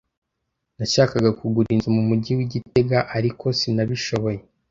[0.77, 4.39] Nashakaga kugura inzu mu mujyi wa gitega, ariko sinabishoboye.